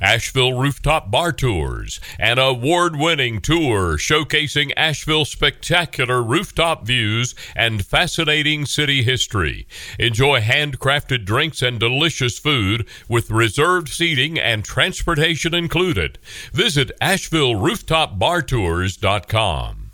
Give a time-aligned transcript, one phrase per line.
[0.00, 8.64] Asheville Rooftop Bar Tours, an award winning tour showcasing Asheville's spectacular rooftop views and fascinating
[8.66, 9.66] city history.
[9.98, 16.18] Enjoy handcrafted drinks and delicious food with reserved seating and transportation included.
[16.52, 19.85] Visit AshevilleRooftopBarTours.com.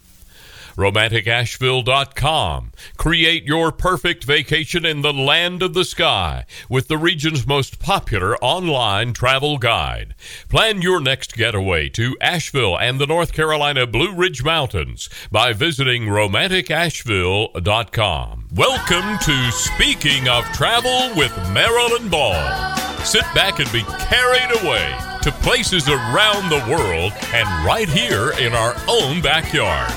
[0.77, 2.73] RomanticAsheville.com.
[2.97, 8.37] Create your perfect vacation in the land of the sky with the region's most popular
[8.39, 10.17] online travel guide.
[10.48, 16.05] Plan your next getaway to Asheville and the North Carolina Blue Ridge Mountains by visiting
[16.05, 18.48] RomanticAsheville.com.
[18.55, 22.77] Welcome to Speaking of Travel with Marilyn Ball.
[23.05, 28.53] Sit back and be carried away to places around the world and right here in
[28.53, 29.93] our own backyard.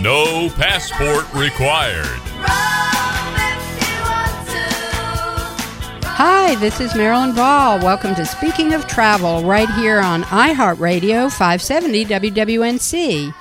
[0.00, 2.06] No passport required.
[6.16, 7.78] Hi, this is Marilyn Ball.
[7.80, 13.34] Welcome to Speaking of Travel right here on iHeartRadio 570 WWNC.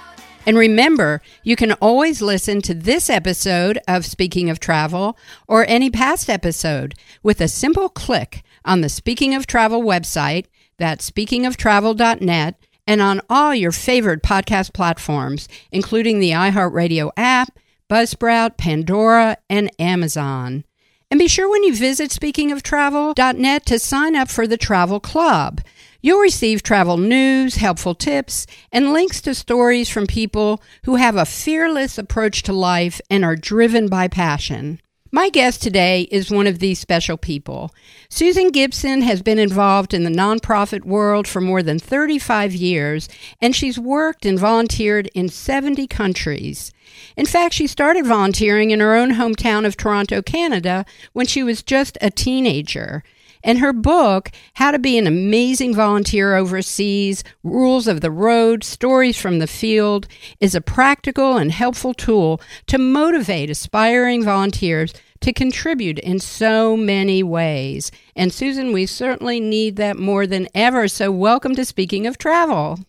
[0.46, 5.90] And remember, you can always listen to this episode of Speaking of Travel or any
[5.90, 12.56] past episode with a simple click on the Speaking of Travel website, that's speakingoftravel.net
[12.90, 17.56] and on all your favorite podcast platforms, including the iHeartRadio app,
[17.88, 20.64] Buzzsprout, Pandora, and Amazon.
[21.12, 25.62] And be sure when you visit speakingoftravel.net to sign up for the Travel Club.
[26.02, 31.26] You'll receive travel news, helpful tips, and links to stories from people who have a
[31.26, 34.82] fearless approach to life and are driven by passion.
[35.12, 37.74] My guest today is one of these special people.
[38.10, 43.10] Susan Gibson has been involved in the nonprofit world for more than 35 years,
[43.42, 46.72] and she's worked and volunteered in 70 countries.
[47.18, 51.64] In fact, she started volunteering in her own hometown of Toronto, Canada, when she was
[51.64, 53.04] just a teenager.
[53.44, 59.20] And her book, How to Be an Amazing Volunteer Overseas Rules of the Road, Stories
[59.20, 60.08] from the Field,
[60.40, 67.24] is a practical and helpful tool to motivate aspiring volunteers to contribute in so many
[67.24, 67.92] ways.
[68.16, 70.88] And Susan, we certainly need that more than ever.
[70.88, 72.80] So, welcome to Speaking of Travel.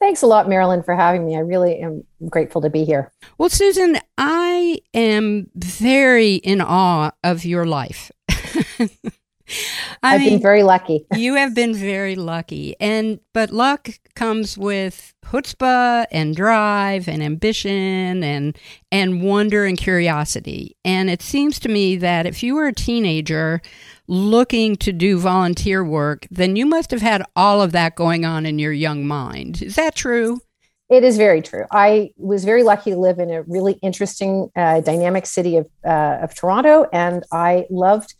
[0.00, 1.36] Thanks a lot, Marilyn, for having me.
[1.36, 3.12] I really am grateful to be here.
[3.36, 8.10] Well, Susan, I am very in awe of your life.
[10.02, 11.06] I have been very lucky.
[11.16, 12.76] you have been very lucky.
[12.80, 18.58] And but luck comes with chutzpah and drive and ambition and
[18.90, 20.76] and wonder and curiosity.
[20.84, 23.60] And it seems to me that if you were a teenager
[24.06, 28.44] looking to do volunteer work, then you must have had all of that going on
[28.44, 29.62] in your young mind.
[29.62, 30.40] Is that true?
[30.90, 31.66] It is very true.
[31.70, 36.18] I was very lucky to live in a really interesting, uh, dynamic city of, uh,
[36.20, 38.14] of Toronto, and I loved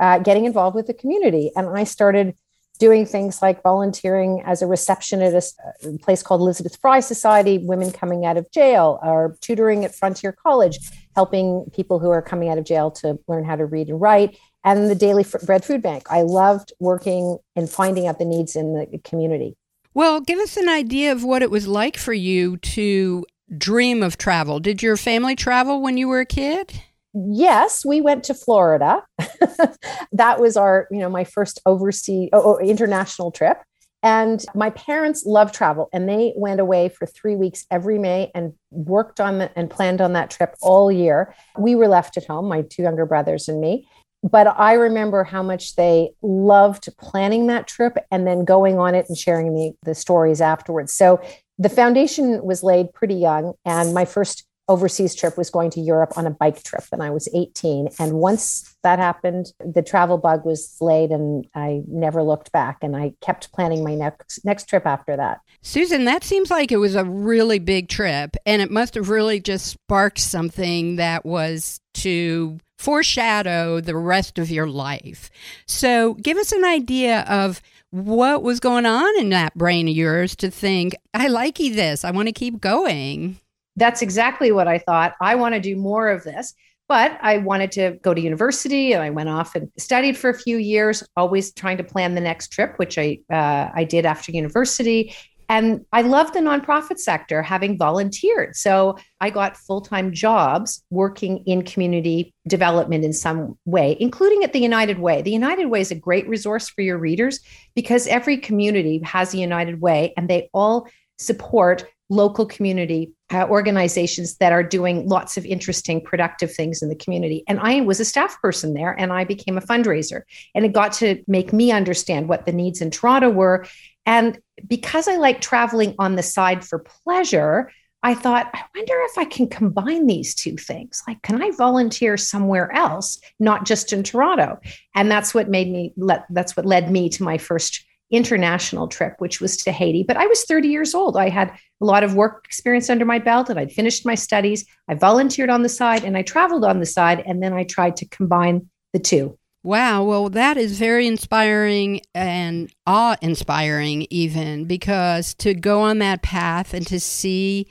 [0.00, 1.50] uh, getting involved with the community.
[1.56, 2.34] And I started
[2.78, 7.90] doing things like volunteering as a receptionist at a place called Elizabeth Fry Society, women
[7.90, 10.78] coming out of jail, or tutoring at Frontier College,
[11.14, 14.36] helping people who are coming out of jail to learn how to read and write,
[14.64, 16.04] and the Daily Bread Food Bank.
[16.10, 19.56] I loved working and finding out the needs in the community.
[19.94, 23.24] Well, give us an idea of what it was like for you to
[23.56, 24.60] dream of travel.
[24.60, 26.82] Did your family travel when you were a kid?
[27.16, 29.02] Yes, we went to Florida.
[30.12, 33.58] that was our, you know, my first overseas oh, oh, international trip.
[34.02, 38.52] And my parents love travel and they went away for three weeks every May and
[38.70, 41.34] worked on the, and planned on that trip all year.
[41.58, 43.88] We were left at home, my two younger brothers and me.
[44.22, 49.06] But I remember how much they loved planning that trip and then going on it
[49.08, 50.92] and sharing the, the stories afterwards.
[50.92, 51.20] So
[51.58, 53.54] the foundation was laid pretty young.
[53.64, 57.10] And my first overseas trip was going to Europe on a bike trip and I
[57.10, 62.52] was 18 and once that happened the travel bug was laid and I never looked
[62.52, 65.40] back and I kept planning my next next trip after that.
[65.62, 69.40] Susan, that seems like it was a really big trip and it must have really
[69.40, 75.30] just sparked something that was to foreshadow the rest of your life.
[75.66, 80.36] So, give us an idea of what was going on in that brain of yours
[80.36, 82.04] to think, I like this.
[82.04, 83.40] I want to keep going
[83.76, 85.14] that's exactly what I thought.
[85.20, 86.54] I want to do more of this.
[86.88, 90.38] But I wanted to go to university and I went off and studied for a
[90.38, 94.30] few years, always trying to plan the next trip, which I, uh, I did after
[94.30, 95.12] university.
[95.48, 98.56] And I love the nonprofit sector, having volunteered.
[98.56, 104.52] So I got full time jobs working in community development in some way, including at
[104.52, 105.22] the United Way.
[105.22, 107.40] The United Way is a great resource for your readers
[107.74, 110.88] because every community has a United Way and they all
[111.18, 116.94] support local community uh, organizations that are doing lots of interesting, productive things in the
[116.94, 117.42] community.
[117.48, 120.22] And I was a staff person there and I became a fundraiser.
[120.54, 123.66] And it got to make me understand what the needs in Toronto were.
[124.04, 127.72] And because I like traveling on the side for pleasure,
[128.02, 131.02] I thought, I wonder if I can combine these two things.
[131.08, 134.60] Like, can I volunteer somewhere else, not just in Toronto?
[134.94, 139.14] And that's what made me let that's what led me to my first international trip,
[139.18, 140.04] which was to Haiti.
[140.06, 141.16] But I was 30 years old.
[141.16, 141.50] I had
[141.80, 144.64] a lot of work experience under my belt and I'd finished my studies.
[144.88, 147.22] I volunteered on the side and I traveled on the side.
[147.26, 149.36] And then I tried to combine the two.
[149.62, 150.04] Wow.
[150.04, 156.72] Well, that is very inspiring and awe inspiring, even because to go on that path
[156.72, 157.66] and to see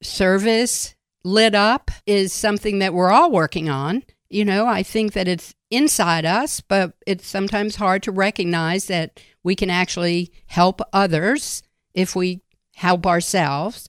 [0.00, 0.94] service
[1.24, 4.04] lit up is something that we're all working on.
[4.30, 9.18] You know, I think that it's inside us, but it's sometimes hard to recognize that
[9.44, 11.62] we can actually help others
[11.94, 12.42] if we
[12.74, 13.86] help ourselves.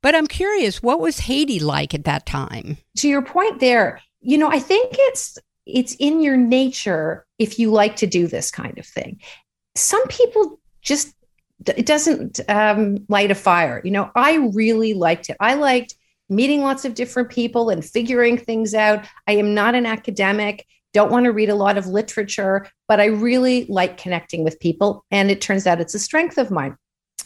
[0.00, 2.78] But I'm curious, what was Haiti like at that time?
[2.98, 7.70] To your point there, you know, I think it's it's in your nature if you
[7.70, 9.20] like to do this kind of thing.
[9.74, 11.14] Some people just
[11.66, 13.80] it doesn't um, light a fire.
[13.84, 15.36] You know, I really liked it.
[15.40, 15.96] I liked
[16.28, 19.04] meeting lots of different people and figuring things out.
[19.26, 20.66] I am not an academic
[20.98, 25.04] don't want to read a lot of literature, but I really like connecting with people.
[25.12, 26.74] And it turns out it's a strength of mine.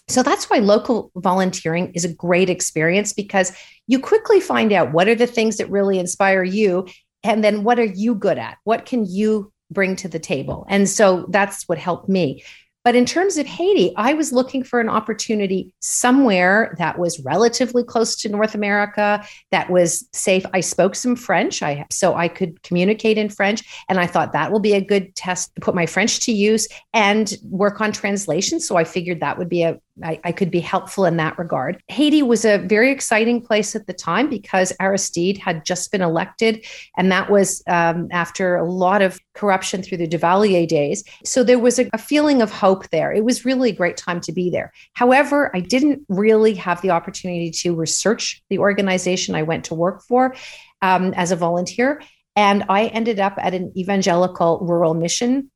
[0.09, 3.51] So that's why local volunteering is a great experience because
[3.87, 6.87] you quickly find out what are the things that really inspire you.
[7.25, 8.59] And then what are you good at?
[8.65, 10.67] What can you bring to the table?
[10.69, 12.45] And so that's what helped me.
[12.85, 17.85] But in terms of Haiti, I was looking for an opportunity somewhere that was relatively
[17.85, 20.45] close to North America, that was safe.
[20.53, 24.51] I spoke some French, I so I could communicate in French, and I thought that
[24.51, 28.59] will be a good test to put my French to use and work on translation.
[28.59, 31.83] So I figured that would be a I, I, could be helpful in that regard.
[31.89, 36.65] Haiti was a very exciting place at the time because Aristide had just been elected,
[36.97, 41.05] and that was um, after a lot of corruption through the Duvalier days.
[41.25, 43.13] So there was a, a feeling of hope there.
[43.13, 44.73] It was really a great time to be there.
[44.95, 50.03] However, I didn't really have the opportunity to research the organization I went to work
[50.03, 50.35] for
[50.81, 52.03] um, as a volunteer.
[52.35, 55.51] And I ended up at an evangelical rural mission.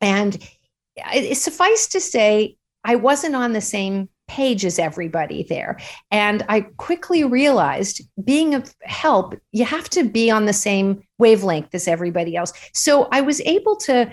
[0.00, 0.36] And
[0.96, 5.78] it, suffice to say, I wasn't on the same page as everybody there.
[6.10, 11.74] And I quickly realized being of help, you have to be on the same wavelength
[11.74, 12.52] as everybody else.
[12.72, 14.10] So I was able to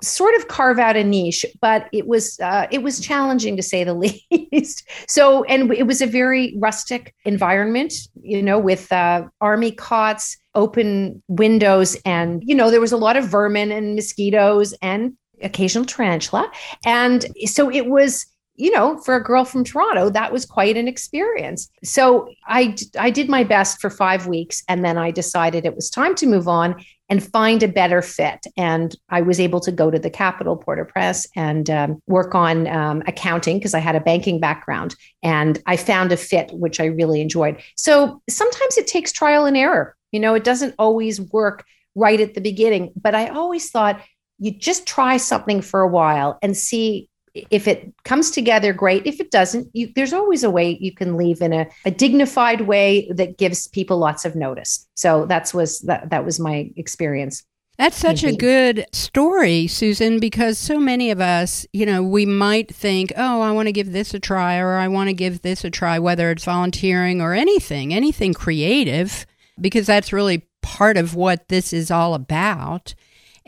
[0.00, 3.82] sort of carve out a niche but it was uh, it was challenging to say
[3.82, 3.94] the
[4.52, 10.36] least so and it was a very rustic environment you know with uh, army cots
[10.54, 15.84] open windows and you know there was a lot of vermin and mosquitoes and occasional
[15.84, 16.50] tarantula.
[16.84, 18.26] And so it was,
[18.56, 21.70] you know, for a girl from Toronto, that was quite an experience.
[21.84, 24.64] So I, I did my best for five weeks.
[24.68, 26.74] And then I decided it was time to move on
[27.08, 28.46] and find a better fit.
[28.56, 32.34] And I was able to go to the capital, Port au Prince, and um, work
[32.34, 34.94] on um, accounting because I had a banking background.
[35.22, 37.62] And I found a fit, which I really enjoyed.
[37.76, 39.96] So sometimes it takes trial and error.
[40.12, 42.92] You know, it doesn't always work right at the beginning.
[42.94, 44.02] But I always thought
[44.38, 47.08] you just try something for a while and see
[47.50, 49.06] if it comes together great.
[49.06, 52.62] If it doesn't you, there's always a way you can leave in a, a dignified
[52.62, 54.86] way that gives people lots of notice.
[54.94, 57.44] So that's was that, that was my experience.
[57.76, 62.74] That's such a good story, Susan, because so many of us, you know, we might
[62.74, 65.62] think, oh, I want to give this a try or I want to give this
[65.62, 69.26] a try, whether it's volunteering or anything, anything creative,
[69.60, 72.96] because that's really part of what this is all about.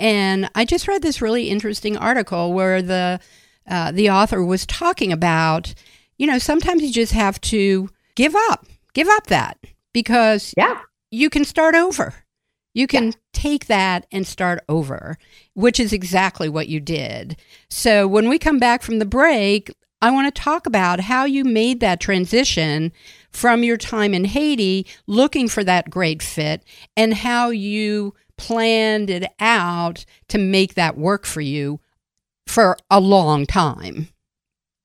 [0.01, 3.21] And I just read this really interesting article where the
[3.69, 5.75] uh, the author was talking about,
[6.17, 9.59] you know, sometimes you just have to give up, give up that
[9.93, 10.81] because yeah.
[11.11, 12.15] you can start over.
[12.73, 13.13] You can yeah.
[13.33, 15.19] take that and start over,
[15.55, 17.37] which is exactly what you did.
[17.69, 21.45] So when we come back from the break, I want to talk about how you
[21.45, 22.93] made that transition
[23.31, 26.65] from your time in Haiti looking for that great fit
[26.97, 31.79] and how you planned it out to make that work for you
[32.47, 34.09] for a long time.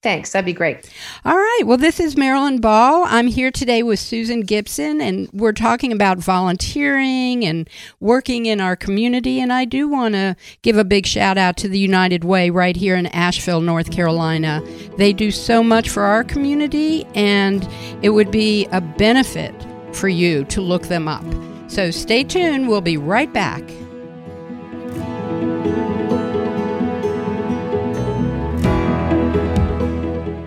[0.04, 0.34] Thanks.
[0.34, 0.88] That'd be great.
[1.24, 1.62] All right.
[1.66, 3.06] Well, this is Marilyn Ball.
[3.08, 7.68] I'm here today with Susan Gibson, and we're talking about volunteering and
[8.00, 9.40] working in our community.
[9.40, 12.76] And I do want to give a big shout out to the United Way right
[12.76, 14.62] here in Asheville, North Carolina.
[14.98, 17.68] They do so much for our community, and
[18.04, 19.56] it would be a benefit
[19.92, 21.26] for you to look them up.
[21.76, 22.70] So stay tuned.
[22.70, 23.62] We'll be right back.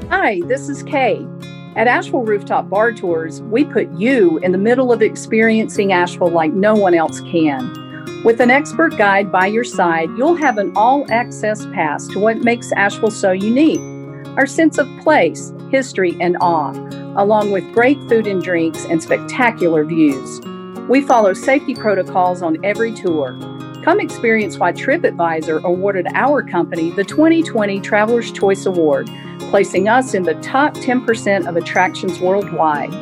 [0.09, 1.27] Hi, this is Kay.
[1.77, 6.55] At Asheville Rooftop Bar Tours, we put you in the middle of experiencing Asheville like
[6.55, 8.23] no one else can.
[8.25, 12.39] With an expert guide by your side, you'll have an all access pass to what
[12.39, 13.81] makes Asheville so unique
[14.39, 16.73] our sense of place, history, and awe,
[17.21, 20.41] along with great food and drinks and spectacular views.
[20.89, 23.39] We follow safety protocols on every tour.
[23.85, 29.09] Come experience why TripAdvisor awarded our company the 2020 Traveler's Choice Award
[29.51, 32.93] placing us in the top 10% of attractions worldwide.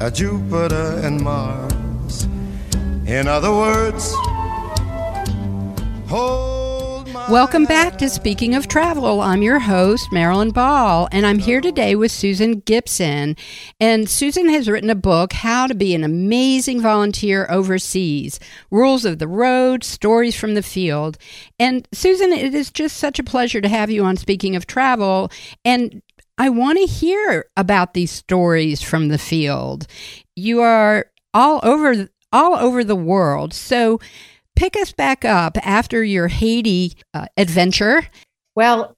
[0.01, 2.25] a Jupiter and Mars.
[3.07, 4.13] In other words,
[6.09, 6.54] hold
[7.31, 9.23] Welcome back to Speaking of Travel.
[9.23, 13.35] I'm your host, Marilyn Ball, and I'm here today with Susan Gibson.
[13.81, 18.39] And Susan has written a book, How to Be an Amazing Volunteer Overseas
[18.71, 21.17] Rules of the Road, Stories from the Field.
[21.59, 25.33] And Susan, it is just such a pleasure to have you on Speaking of Travel.
[25.65, 26.03] And
[26.37, 29.87] I want to hear about these stories from the field.
[30.37, 33.55] You are all over all over the world.
[33.55, 34.01] So
[34.57, 38.07] pick us back up after your Haiti uh, adventure.
[38.55, 38.95] Well,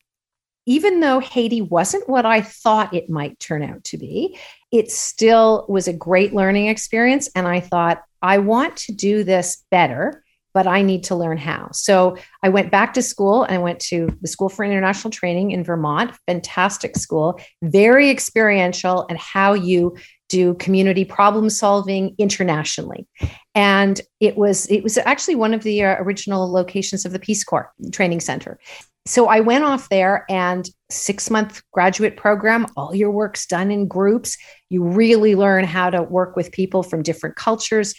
[0.67, 4.37] even though Haiti wasn't what I thought it might turn out to be,
[4.73, 7.31] it still was a great learning experience.
[7.37, 11.69] And I thought, I want to do this better, but I need to learn how.
[11.73, 13.45] So I went back to school.
[13.45, 19.07] And I went to the School for International Training in Vermont, fantastic school, very experiential
[19.09, 19.97] and how you
[20.28, 23.06] do community problem solving internationally.
[23.54, 27.45] And it was it was actually one of the uh, original locations of the peace
[27.45, 28.59] corps training center.
[29.06, 33.87] So i went off there and six month graduate program all your work's done in
[33.87, 34.37] groups.
[34.68, 37.95] You really learn how to work with people from different cultures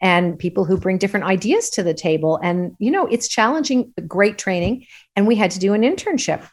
[0.00, 2.38] and people who bring different ideas to the table.
[2.42, 4.86] And you know it's challenging great training.
[5.16, 6.48] And we had to do an internship.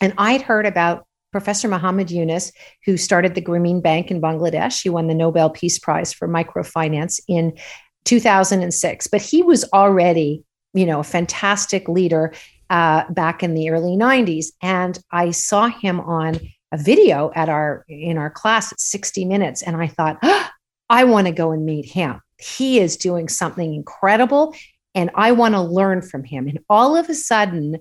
[0.00, 2.52] And i'd heard about Professor Muhammad Yunus,
[2.84, 4.80] who started the Grameen Bank in Bangladesh.
[4.80, 7.58] He won the Nobel Peace Prize for microfinance in
[8.04, 9.08] 2006.
[9.08, 12.32] But he was already, you know, a fantastic leader
[12.70, 14.52] uh, back in the early 90s.
[14.62, 16.38] And I saw him on
[16.70, 20.48] a video at our in our class at 60 minutes, and I thought, oh,
[20.88, 22.20] I want to go and meet him.
[22.38, 24.54] He is doing something incredible,
[24.94, 26.46] and I want to learn from him.
[26.46, 27.78] And all of a sudden,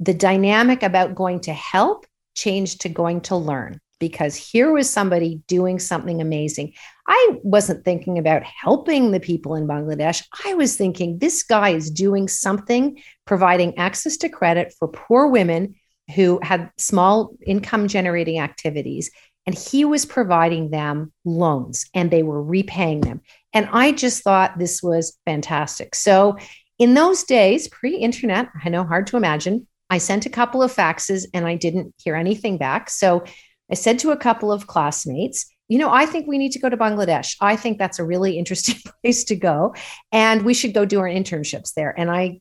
[0.00, 5.40] the dynamic about going to help changed to going to learn because here was somebody
[5.46, 6.72] doing something amazing.
[7.06, 10.24] I wasn't thinking about helping the people in Bangladesh.
[10.44, 15.76] I was thinking this guy is doing something, providing access to credit for poor women
[16.16, 19.08] who had small income generating activities.
[19.46, 23.20] And he was providing them loans and they were repaying them.
[23.52, 25.94] And I just thought this was fantastic.
[25.94, 26.38] So,
[26.78, 30.74] in those days, pre internet, I know hard to imagine, I sent a couple of
[30.74, 32.88] faxes and I didn't hear anything back.
[32.88, 33.24] So
[33.70, 36.70] I said to a couple of classmates, you know, I think we need to go
[36.70, 37.36] to Bangladesh.
[37.42, 39.74] I think that's a really interesting place to go.
[40.10, 41.92] And we should go do our internships there.
[41.94, 42.40] And I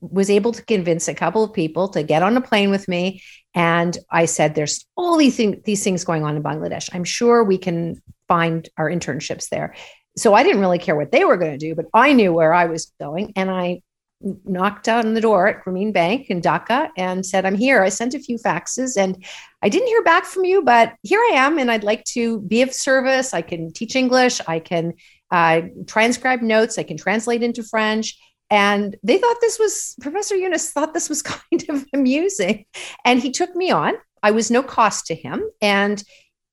[0.00, 3.22] was able to convince a couple of people to get on a plane with me.
[3.54, 6.90] And I said, there's all these, thing, these things going on in Bangladesh.
[6.92, 9.74] I'm sure we can find our internships there.
[10.18, 12.52] So I didn't really care what they were going to do, but I knew where
[12.52, 13.32] I was going.
[13.36, 13.80] And I
[14.22, 17.82] knocked on the door at Grameen Bank in Dhaka and said, I'm here.
[17.82, 19.24] I sent a few faxes and
[19.62, 22.62] I didn't hear back from you, but here I am and I'd like to be
[22.62, 23.32] of service.
[23.32, 24.94] I can teach English, I can
[25.30, 28.18] uh, transcribe notes, I can translate into French.
[28.50, 32.66] And they thought this was, Professor Yunus thought this was kind of amusing.
[33.04, 33.94] And he took me on.
[34.22, 35.42] I was no cost to him.
[35.62, 36.02] And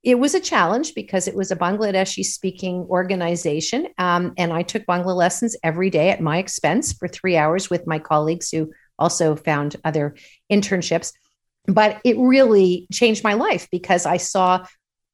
[0.07, 3.89] it was a challenge because it was a Bangladeshi speaking organization.
[3.97, 7.85] Um, and I took Bangla lessons every day at my expense for three hours with
[7.85, 10.15] my colleagues who also found other
[10.49, 11.11] internships.
[11.65, 14.65] But it really changed my life because I saw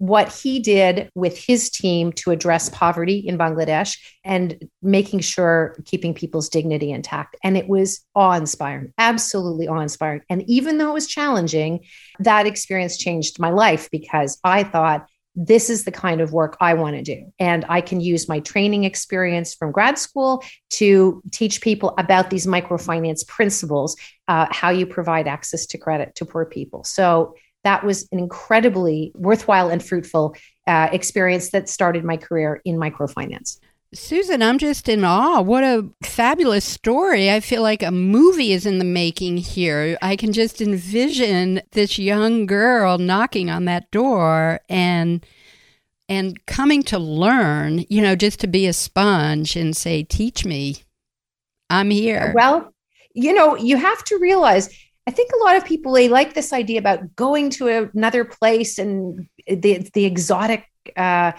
[0.03, 6.13] what he did with his team to address poverty in Bangladesh and making sure keeping
[6.13, 7.37] people's dignity intact.
[7.41, 10.19] And it was awe inspiring, absolutely awe inspiring.
[10.29, 11.85] And even though it was challenging,
[12.19, 16.73] that experience changed my life because I thought, this is the kind of work I
[16.73, 17.31] want to do.
[17.39, 22.45] And I can use my training experience from grad school to teach people about these
[22.45, 23.95] microfinance principles,
[24.27, 26.83] uh, how you provide access to credit to poor people.
[26.83, 30.35] So that was an incredibly worthwhile and fruitful
[30.67, 33.59] uh, experience that started my career in microfinance.
[33.93, 35.41] Susan, I'm just in awe.
[35.41, 37.29] What a fabulous story.
[37.29, 39.97] I feel like a movie is in the making here.
[40.01, 45.25] I can just envision this young girl knocking on that door and
[46.09, 50.83] and coming to learn, you know, just to be a sponge and say, "Teach me.
[51.69, 52.73] I'm here." Well,
[53.13, 54.69] you know, you have to realize
[55.05, 58.77] I think a lot of people they like this idea about going to another place
[58.77, 61.33] and the the exotic uh,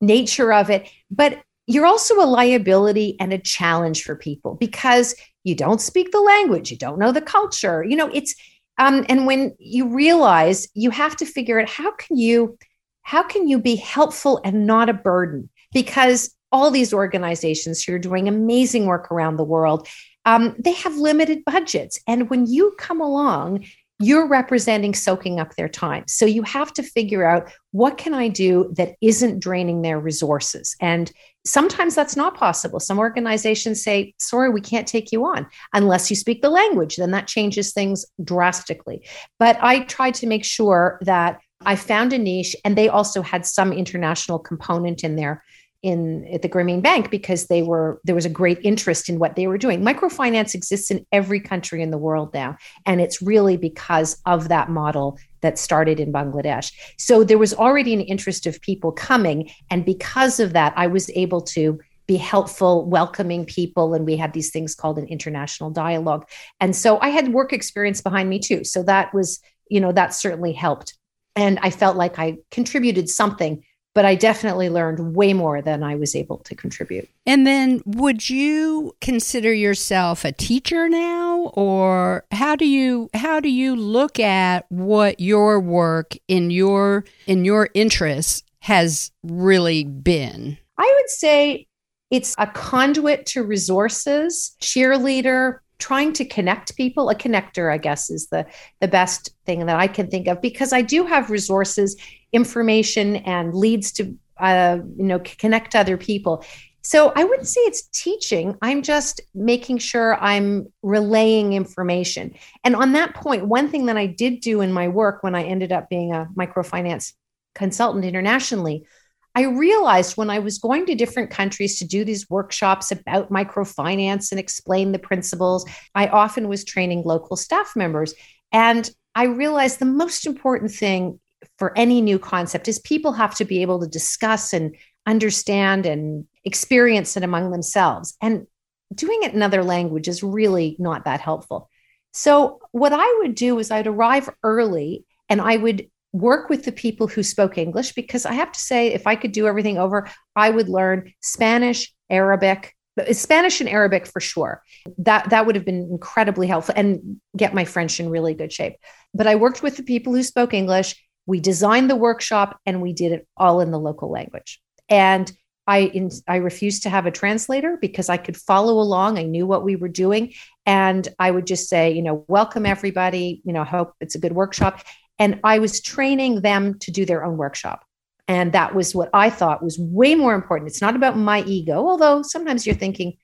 [0.00, 5.54] nature of it, but you're also a liability and a challenge for people because you
[5.54, 7.84] don't speak the language, you don't know the culture.
[7.84, 8.34] You know, it's
[8.78, 12.58] um, and when you realize you have to figure out how can you
[13.02, 17.98] how can you be helpful and not a burden because all these organizations who are
[17.98, 19.86] doing amazing work around the world
[20.24, 22.00] um, they have limited budgets.
[22.06, 23.64] And when you come along,
[24.02, 26.04] you're representing soaking up their time.
[26.08, 30.74] So you have to figure out what can I do that isn't draining their resources.
[30.80, 31.12] And
[31.44, 32.80] sometimes that's not possible.
[32.80, 36.96] Some organizations say, sorry, we can't take you on unless you speak the language.
[36.96, 39.06] Then that changes things drastically.
[39.38, 43.44] But I tried to make sure that I found a niche and they also had
[43.44, 45.44] some international component in there
[45.82, 49.36] in at the Grameen Bank because they were there was a great interest in what
[49.36, 49.82] they were doing.
[49.82, 54.68] Microfinance exists in every country in the world now, and it's really because of that
[54.68, 56.72] model that started in Bangladesh.
[56.98, 61.08] So there was already an interest of people coming, and because of that, I was
[61.10, 66.28] able to be helpful, welcoming people, and we had these things called an international dialogue.
[66.60, 70.12] And so I had work experience behind me too, so that was you know that
[70.12, 70.98] certainly helped,
[71.36, 75.96] and I felt like I contributed something but I definitely learned way more than I
[75.96, 77.08] was able to contribute.
[77.26, 83.48] And then would you consider yourself a teacher now or how do you how do
[83.48, 90.58] you look at what your work in your in your interests has really been?
[90.78, 91.66] I would say
[92.10, 98.28] it's a conduit to resources, cheerleader, trying to connect people a connector i guess is
[98.28, 98.46] the
[98.80, 101.96] the best thing that i can think of because i do have resources
[102.32, 106.44] information and leads to uh, you know connect other people.
[106.82, 112.34] So i wouldn't say it's teaching i'm just making sure i'm relaying information.
[112.64, 115.42] And on that point one thing that i did do in my work when i
[115.42, 117.12] ended up being a microfinance
[117.54, 118.86] consultant internationally
[119.34, 124.30] I realized when I was going to different countries to do these workshops about microfinance
[124.32, 125.64] and explain the principles,
[125.94, 128.14] I often was training local staff members.
[128.52, 131.20] And I realized the most important thing
[131.58, 136.26] for any new concept is people have to be able to discuss and understand and
[136.44, 138.16] experience it among themselves.
[138.20, 138.46] And
[138.94, 141.70] doing it in other language is really not that helpful.
[142.12, 146.72] So, what I would do is I'd arrive early and I would work with the
[146.72, 150.08] people who spoke English because I have to say, if I could do everything over,
[150.34, 152.74] I would learn Spanish, Arabic,
[153.12, 154.62] Spanish and Arabic for sure.
[154.98, 158.74] That that would have been incredibly helpful and get my French in really good shape.
[159.14, 160.96] But I worked with the people who spoke English.
[161.26, 164.60] We designed the workshop and we did it all in the local language.
[164.88, 165.30] And
[165.66, 169.18] I in, I refused to have a translator because I could follow along.
[169.18, 170.32] I knew what we were doing,
[170.66, 173.40] and I would just say, you know, welcome everybody.
[173.44, 174.82] You know, hope it's a good workshop.
[175.20, 177.84] And I was training them to do their own workshop.
[178.26, 180.70] And that was what I thought was way more important.
[180.70, 183.16] It's not about my ego, although sometimes you're thinking,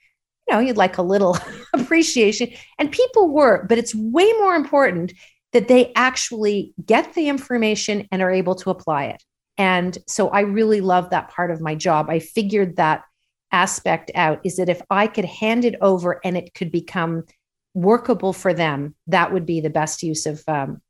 [0.46, 1.38] you know, you'd like a little
[1.74, 2.50] appreciation.
[2.78, 5.12] And people were, but it's way more important
[5.52, 9.22] that they actually get the information and are able to apply it.
[9.58, 12.10] And so I really love that part of my job.
[12.10, 13.04] I figured that
[13.52, 17.24] aspect out is that if I could hand it over and it could become
[17.74, 20.82] workable for them, that would be the best use of um,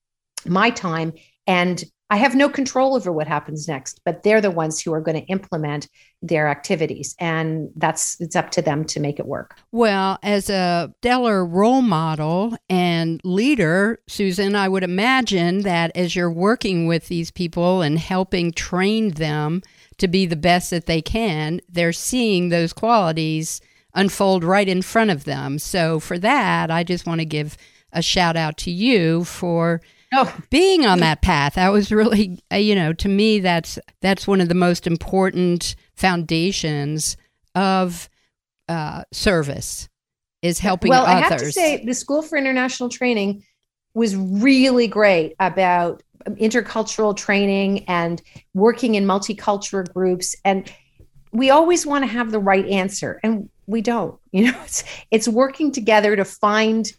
[0.49, 1.13] my time
[1.47, 5.01] and I have no control over what happens next, but they're the ones who are
[5.01, 5.89] going to implement
[6.23, 7.17] their activities.
[7.19, 9.59] And that's it's up to them to make it work.
[9.73, 16.31] Well, as a stellar role model and leader, Susan, I would imagine that as you're
[16.31, 19.63] working with these people and helping train them
[19.99, 23.61] to be the best that they can, they're seeing those qualities
[23.95, 25.59] unfold right in front of them.
[25.59, 27.57] So for that, I just want to give
[27.93, 29.81] a shout out to you for
[30.13, 30.37] oh.
[30.51, 31.55] being on that path.
[31.55, 35.77] That was really, uh, you know, to me, that's that's one of the most important
[35.95, 37.17] foundations
[37.55, 38.09] of
[38.69, 39.89] uh, service
[40.43, 41.15] is helping well, others.
[41.15, 43.43] I have to say, the School for International Training
[43.95, 46.03] was really great about
[46.35, 48.21] intercultural training and
[48.55, 50.35] working in multicultural groups.
[50.45, 50.71] And
[51.33, 54.19] we always want to have the right answer, and we don't.
[54.33, 56.93] You know, it's it's working together to find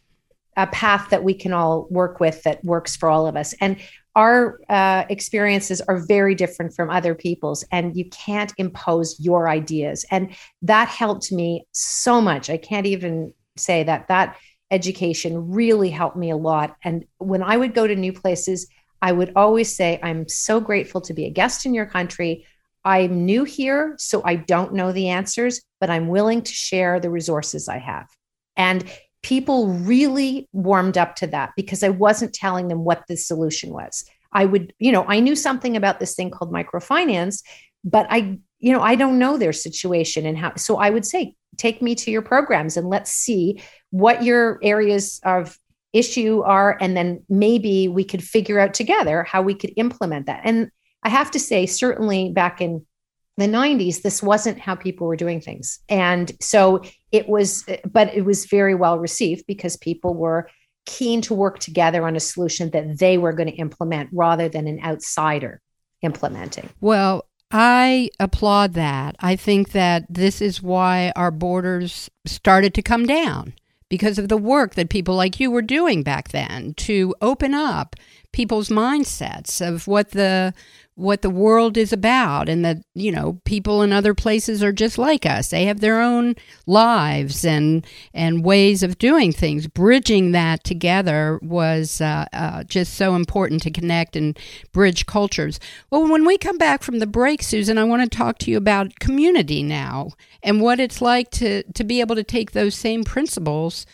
[0.58, 3.54] a path that we can all work with that works for all of us.
[3.62, 3.78] And
[4.16, 10.04] our uh, experiences are very different from other people's, and you can't impose your ideas.
[10.10, 12.50] And that helped me so much.
[12.50, 14.36] I can't even say that that
[14.72, 16.76] education really helped me a lot.
[16.84, 18.68] And when I would go to new places,
[19.04, 22.48] I would always say, I'm so grateful to be a guest in your country.
[22.84, 27.12] I'm new here, so I don't know the answers, but I'm willing to share the
[27.12, 28.08] resources I have.
[28.56, 28.90] And
[29.28, 34.06] people really warmed up to that because I wasn't telling them what the solution was.
[34.32, 37.44] I would, you know, I knew something about this thing called microfinance,
[37.84, 40.56] but I, you know, I don't know their situation and how.
[40.56, 45.20] So I would say, take me to your programs and let's see what your areas
[45.26, 45.60] of
[45.92, 46.78] issue are.
[46.80, 50.40] And then maybe we could figure out together how we could implement that.
[50.46, 50.72] And
[51.04, 52.86] I have to say, certainly back in
[53.38, 55.80] the 90s, this wasn't how people were doing things.
[55.90, 60.50] And so it was, but it was very well received because people were
[60.86, 64.68] keen to work together on a solution that they were going to implement rather than
[64.68, 65.62] an outsider
[66.02, 66.70] implementing.
[66.82, 69.16] Well, I applaud that.
[69.20, 73.54] I think that this is why our borders started to come down
[73.90, 77.96] because of the work that people like you were doing back then to open up
[78.38, 80.54] people's mindsets of what the
[80.94, 85.00] what the world is about and that you know people in other places are just
[85.00, 85.50] like us.
[85.50, 86.36] They have their own
[86.68, 89.66] lives and and ways of doing things.
[89.66, 94.38] Bridging that together was uh, uh, just so important to connect and
[94.72, 95.60] bridge cultures.
[95.90, 98.58] Well when we come back from the break susan i want to talk to you
[98.58, 100.12] about community now
[100.44, 103.88] and what it's like to to be able to take those same principles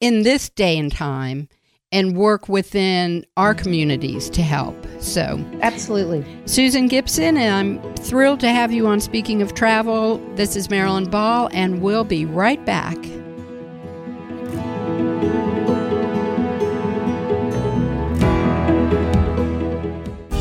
[0.00, 1.48] in this day and time
[1.92, 3.58] and work within our mm.
[3.58, 4.76] communities to help.
[5.00, 6.24] So, absolutely.
[6.46, 10.18] Susan Gibson, and I'm thrilled to have you on Speaking of Travel.
[10.34, 12.96] This is Marilyn Ball, and we'll be right back.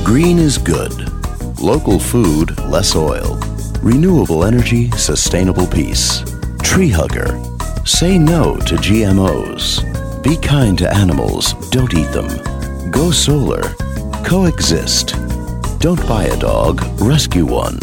[0.03, 0.91] Green is good.
[1.61, 3.39] Local food, less oil.
[3.81, 6.23] Renewable energy, sustainable peace.
[6.63, 7.39] Tree hugger.
[7.85, 9.98] Say no to GMOs.
[10.21, 12.27] Be kind to animals, don't eat them.
[12.91, 13.61] Go solar.
[14.25, 15.15] Coexist.
[15.79, 17.79] Don't buy a dog, rescue one.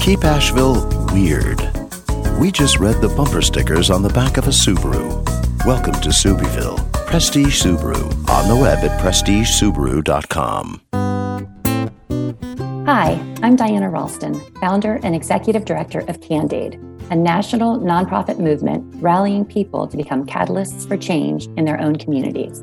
[0.00, 1.60] Keep Asheville weird.
[2.40, 5.24] We just read the bumper stickers on the back of a Subaru.
[5.64, 6.92] Welcome to Subieville.
[7.06, 8.02] Prestige Subaru.
[8.28, 10.82] On the web at prestigesubaru.com.
[12.86, 18.84] Hi, I'm Diana Ralston, founder and executive director of Can'd Aid a national nonprofit movement
[19.02, 22.62] rallying people to become catalysts for change in their own communities.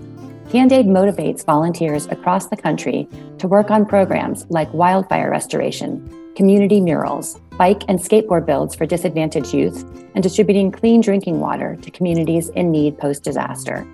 [0.49, 6.79] Can'd Aid motivates volunteers across the country to work on programs like wildfire restoration, community
[6.79, 12.49] murals, bike and skateboard builds for disadvantaged youth, and distributing clean drinking water to communities
[12.49, 13.87] in need post disaster.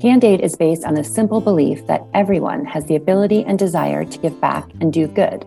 [0.00, 4.04] Can'd Aid is based on the simple belief that everyone has the ability and desire
[4.04, 5.46] to give back and do good.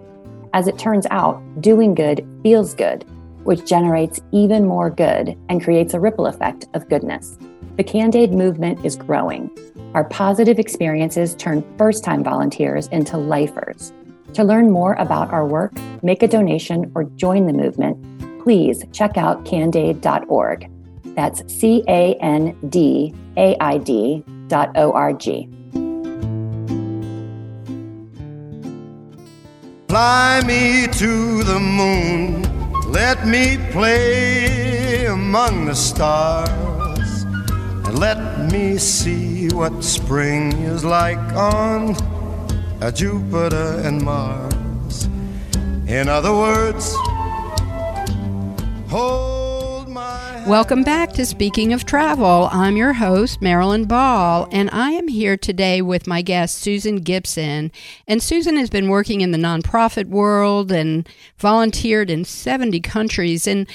[0.54, 3.06] As it turns out, doing good feels good
[3.48, 7.38] which generates even more good and creates a ripple effect of goodness.
[7.78, 9.50] The Can'd Aid movement is growing.
[9.94, 13.94] Our positive experiences turn first time volunteers into lifers.
[14.34, 15.72] To learn more about our work,
[16.04, 20.70] make a donation, or join the movement, please check out candid.org.
[21.16, 25.50] That's C A N D A I D dot O R G.
[29.88, 32.57] Fly me to the moon
[32.88, 37.24] let me play among the stars
[37.86, 41.96] and let me see what spring is like on
[42.94, 45.10] Jupiter and Mars.
[45.88, 46.96] In other words,
[48.90, 49.47] hold.
[50.48, 52.48] Welcome back to Speaking of Travel.
[52.54, 57.70] I'm your host, Marilyn Ball, and I am here today with my guest, Susan Gibson.
[58.08, 61.06] And Susan has been working in the nonprofit world and
[61.38, 63.46] volunteered in 70 countries.
[63.46, 63.68] And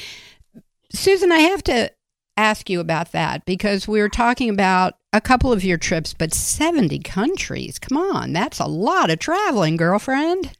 [0.91, 1.93] Susan, I have to
[2.39, 6.33] ask you about that because we were talking about a couple of your trips, but
[6.33, 7.79] 70 countries.
[7.79, 10.57] Come on, that's a lot of traveling, girlfriend.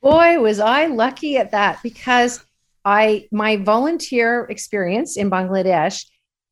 [0.00, 2.42] Boy, was I lucky at that because
[2.84, 6.04] I my volunteer experience in Bangladesh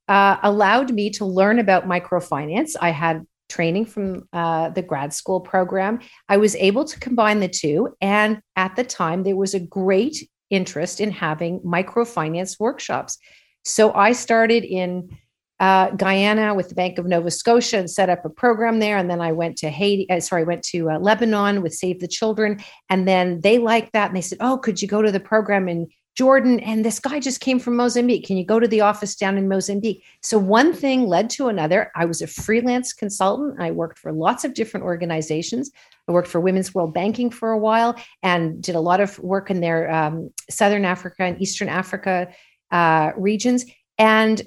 [0.09, 2.75] uh, allowed me to learn about microfinance.
[2.81, 6.01] I had training from uh, the grad school program.
[6.29, 7.95] I was able to combine the two.
[8.01, 13.19] And at the time, there was a great interest in having microfinance workshops.
[13.65, 15.17] So I started in
[15.61, 18.97] uh, Guyana with the Bank of Nova Scotia and set up a program there.
[18.97, 22.09] And then I went to Haiti, uh, sorry, went to uh, Lebanon with Save the
[22.09, 22.61] Children.
[22.89, 24.09] And then they liked that.
[24.09, 26.61] And they said, Oh, could you go to the program in Jordan?
[26.61, 28.27] And this guy just came from Mozambique.
[28.27, 30.05] Can you go to the office down in Mozambique?
[30.23, 31.91] So one thing led to another.
[31.95, 33.61] I was a freelance consultant.
[33.61, 35.71] I worked for lots of different organizations.
[36.09, 39.51] I worked for Women's World Banking for a while and did a lot of work
[39.51, 42.29] in their um, Southern Africa and Eastern Africa
[42.71, 43.65] uh, regions
[44.01, 44.43] and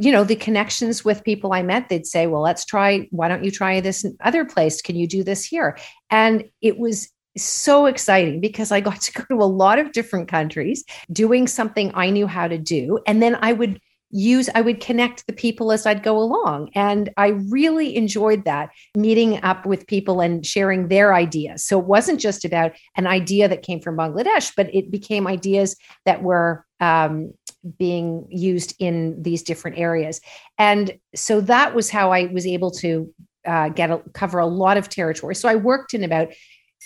[0.00, 3.44] you know the connections with people i met they'd say well let's try why don't
[3.44, 5.76] you try this other place can you do this here
[6.10, 10.28] and it was so exciting because i got to go to a lot of different
[10.28, 14.80] countries doing something i knew how to do and then i would use i would
[14.80, 19.86] connect the people as i'd go along and i really enjoyed that meeting up with
[19.86, 23.96] people and sharing their ideas so it wasn't just about an idea that came from
[23.96, 27.32] bangladesh but it became ideas that were um,
[27.78, 30.20] being used in these different areas.
[30.58, 33.12] And so that was how I was able to
[33.46, 35.34] uh, get a, cover a lot of territory.
[35.34, 36.28] So I worked in about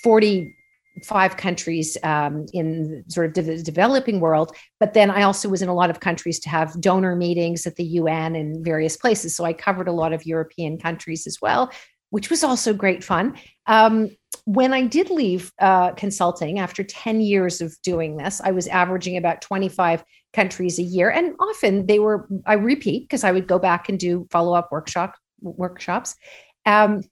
[0.02, 5.68] 45 countries um, in sort of the developing world, but then I also was in
[5.68, 9.36] a lot of countries to have donor meetings at the UN and various places.
[9.36, 11.72] So I covered a lot of European countries as well,
[12.10, 13.36] which was also great fun.
[13.66, 14.10] Um,
[14.44, 19.16] when I did leave uh, consulting after 10 years of doing this, I was averaging
[19.16, 21.10] about 25 countries a year.
[21.10, 24.70] And often they were, I repeat because I would go back and do follow up
[24.72, 26.16] workshop workshops.
[26.66, 27.02] Um,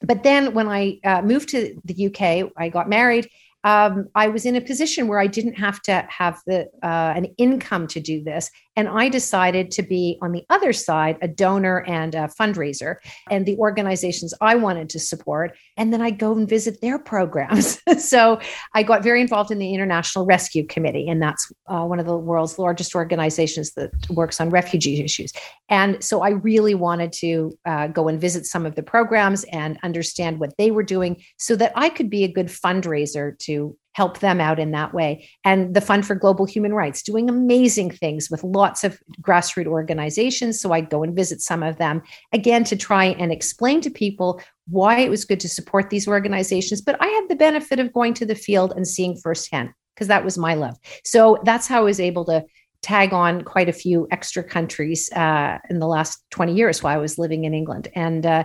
[0.00, 3.28] but then when I uh, moved to the UK, I got married
[3.64, 7.26] um, I was in a position where I didn't have to have the uh, an
[7.38, 11.84] income to do this, and I decided to be on the other side, a donor
[11.88, 12.94] and a fundraiser,
[13.28, 17.80] and the organizations I wanted to support, and then I go and visit their programs.
[17.98, 18.38] so
[18.74, 22.16] I got very involved in the International Rescue Committee, and that's uh, one of the
[22.16, 25.32] world's largest organizations that works on refugee issues.
[25.68, 29.76] And so I really wanted to uh, go and visit some of the programs and
[29.82, 34.20] understand what they were doing, so that I could be a good fundraiser to help
[34.20, 35.28] them out in that way.
[35.42, 40.60] And the Fund for Global Human Rights doing amazing things with lots of grassroots organizations.
[40.60, 44.40] So I'd go and visit some of them again to try and explain to people
[44.68, 46.80] why it was good to support these organizations.
[46.80, 50.24] But I had the benefit of going to the field and seeing firsthand because that
[50.24, 50.76] was my love.
[51.04, 52.44] So that's how I was able to
[52.82, 57.00] tag on quite a few extra countries uh, in the last 20 years while I
[57.00, 57.88] was living in England.
[57.96, 58.44] And uh,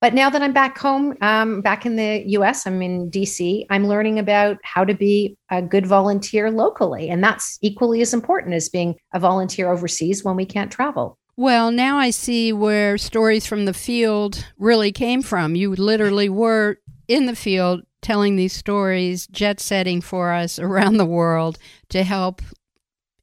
[0.00, 3.86] but now that I'm back home, um, back in the US, I'm in DC, I'm
[3.86, 7.08] learning about how to be a good volunteer locally.
[7.10, 11.18] And that's equally as important as being a volunteer overseas when we can't travel.
[11.36, 15.56] Well, now I see where stories from the field really came from.
[15.56, 21.04] You literally were in the field telling these stories, jet setting for us around the
[21.04, 21.58] world
[21.88, 22.42] to help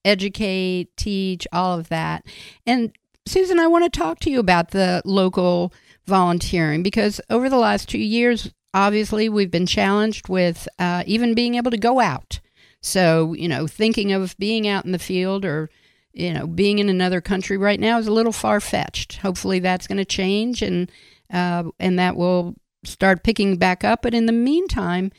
[0.04, 2.26] educate, teach, all of that.
[2.66, 2.92] And
[3.26, 5.74] Susan, I want to talk to you about the local
[6.06, 11.56] volunteering because over the last two years, obviously, we've been challenged with uh, even being
[11.56, 12.40] able to go out.
[12.82, 15.70] So, you know, thinking of being out in the field or,
[16.14, 19.18] you know, being in another country right now is a little far fetched.
[19.18, 20.92] Hopefully, that's going to change and
[21.34, 24.02] uh, and that will start picking back up.
[24.04, 25.12] But in the meantime,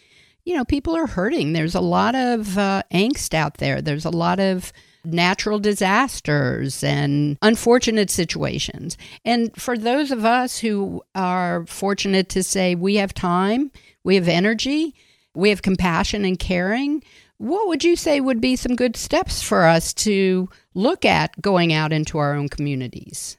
[0.44, 1.52] you know, people are hurting.
[1.52, 3.82] There's a lot of uh, angst out there.
[3.82, 4.72] There's a lot of
[5.06, 8.96] natural disasters and unfortunate situations.
[9.24, 13.70] And for those of us who are fortunate to say we have time,
[14.04, 14.94] we have energy,
[15.34, 17.02] we have compassion and caring,
[17.38, 21.72] what would you say would be some good steps for us to look at going
[21.72, 23.36] out into our own communities?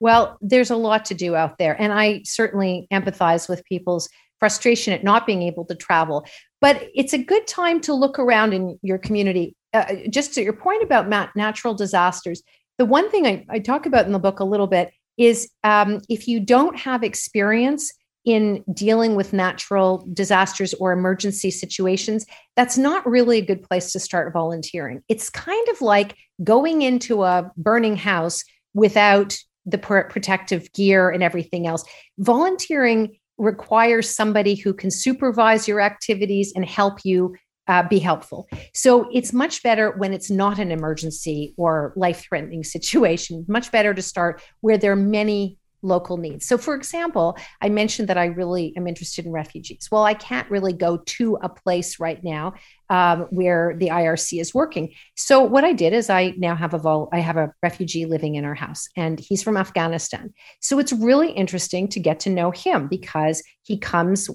[0.00, 1.80] Well, there's a lot to do out there.
[1.80, 4.08] And I certainly empathize with people's
[4.40, 6.26] frustration at not being able to travel.
[6.60, 10.52] But it's a good time to look around in your community uh, just to your
[10.52, 12.42] point about natural disasters,
[12.78, 16.00] the one thing I, I, talk about in the book a little bit is um,
[16.08, 17.92] if you don't have experience
[18.24, 22.24] in dealing with natural disasters or emergency situations,
[22.56, 25.02] that's not really a good place to start volunteering.
[25.08, 31.66] It's kind of like going into a burning house without the protective gear and everything
[31.66, 31.84] else.
[32.18, 37.34] Volunteering requires somebody who can supervise your activities and help you
[37.68, 38.48] uh, be helpful.
[38.72, 43.94] So it's much better when it's not an emergency or life threatening situation, much better
[43.94, 46.46] to start where there are many local needs.
[46.46, 49.88] So, for example, I mentioned that I really am interested in refugees.
[49.92, 52.54] Well, I can't really go to a place right now
[52.90, 54.94] um, where the IRC is working.
[55.14, 58.34] So, what I did is I now have a vol- I have a refugee living
[58.34, 60.32] in our house, and he's from Afghanistan.
[60.60, 64.28] So, it's really interesting to get to know him because he comes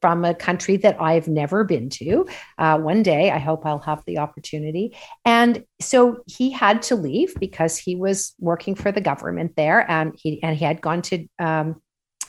[0.00, 2.26] from a country that I've never been to.
[2.58, 4.96] Uh, one day, I hope I'll have the opportunity.
[5.24, 10.14] And so he had to leave because he was working for the government there, and
[10.16, 11.80] he and he had gone to um,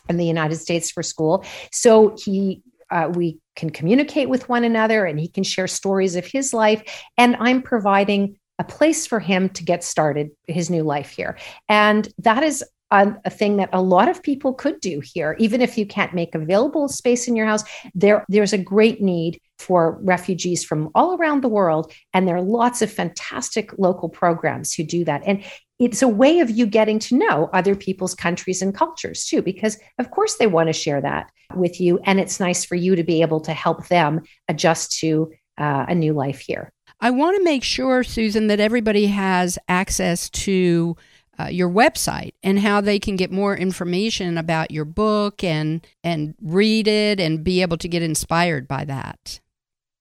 [0.09, 1.45] in the United States for school.
[1.71, 6.25] So he uh, we can communicate with one another, and he can share stories of
[6.25, 6.83] his life.
[7.17, 11.37] And I'm providing a place for him to get started his new life here.
[11.69, 15.61] And that is a, a, thing that a lot of people could do here even
[15.61, 19.99] if you can't make available space in your house there there's a great need for
[20.01, 24.83] refugees from all around the world and there are lots of fantastic local programs who
[24.83, 25.23] do that.
[25.25, 25.43] And
[25.79, 29.77] it's a way of you getting to know other people's countries and cultures too because
[29.99, 33.03] of course they want to share that with you and it's nice for you to
[33.03, 36.71] be able to help them adjust to uh, a new life here.
[36.99, 40.95] I want to make sure susan that everybody has access to
[41.39, 46.35] uh, your website and how they can get more information about your book and and
[46.41, 49.39] read it and be able to get inspired by that.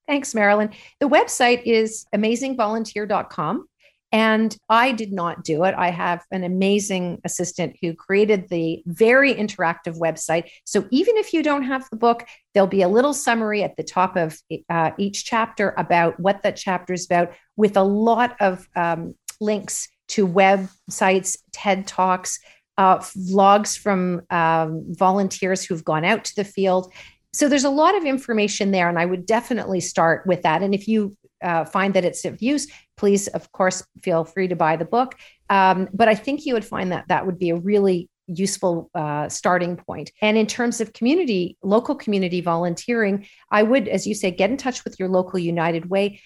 [0.07, 0.71] Thanks, Marilyn.
[1.01, 3.67] The website is amazingvolunteer.com.
[4.13, 5.75] And I did not do it.
[5.77, 10.49] I have an amazing assistant who created the very interactive website.
[10.65, 13.83] So even if you don't have the book, there'll be a little summary at the
[13.83, 18.69] top of uh, each chapter about what that chapter is about, with a lot of
[18.77, 22.39] um, links to websites, TED Talks,
[22.79, 26.93] uh, vlogs from um, volunteers who've gone out to the field.
[27.33, 30.63] So there's a lot of information there, and I would definitely start with that.
[30.63, 32.67] And if you uh, find that it's of use,
[32.97, 35.15] please, of course, feel free to buy the book.
[35.51, 39.29] Um, but I think you would find that that would be a really useful uh,
[39.29, 40.11] starting point.
[40.21, 44.57] And in terms of community, local community volunteering, I would, as you say, get in
[44.57, 46.21] touch with your local United Way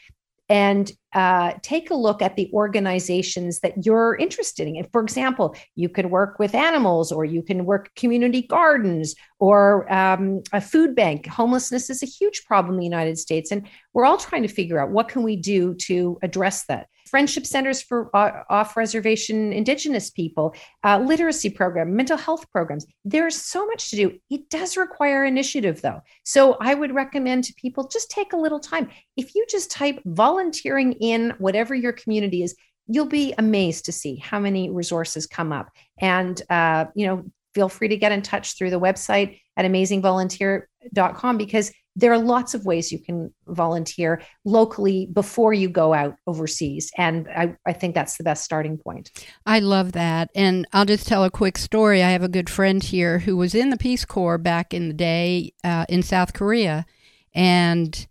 [0.50, 4.84] and uh, take a look at the organizations that you're interested in.
[4.92, 10.42] For example, you could work with animals, or you can work community gardens, or um,
[10.52, 11.26] a food bank.
[11.26, 14.80] Homelessness is a huge problem in the United States, and we're all trying to figure
[14.80, 20.10] out what can we do to address that friendship centers for uh, off reservation Indigenous
[20.10, 22.86] people, uh, literacy program, mental health programs.
[23.04, 24.18] There's so much to do.
[24.30, 26.00] It does require initiative, though.
[26.24, 28.88] So I would recommend to people just take a little time.
[29.16, 32.54] If you just type volunteering in whatever your community is,
[32.86, 35.70] you'll be amazed to see how many resources come up.
[36.00, 41.36] And, uh, you know, feel free to get in touch through the website at amazingvolunteer.com
[41.36, 46.90] because there are lots of ways you can volunteer locally before you go out overseas.
[46.96, 49.10] And I, I think that's the best starting point.
[49.44, 50.30] I love that.
[50.34, 52.02] And I'll just tell a quick story.
[52.02, 54.94] I have a good friend here who was in the Peace Corps back in the
[54.94, 56.86] day uh, in South Korea.
[57.34, 58.06] And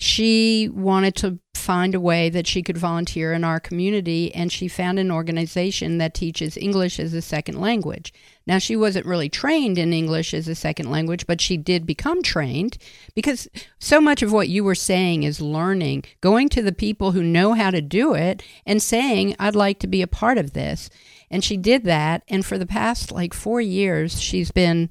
[0.00, 4.66] she wanted to find a way that she could volunteer in our community, and she
[4.66, 8.10] found an organization that teaches English as a second language.
[8.46, 12.22] Now, she wasn't really trained in English as a second language, but she did become
[12.22, 12.78] trained
[13.14, 13.46] because
[13.78, 17.52] so much of what you were saying is learning, going to the people who know
[17.52, 20.88] how to do it and saying, I'd like to be a part of this.
[21.30, 22.22] And she did that.
[22.26, 24.88] And for the past like four years, she's been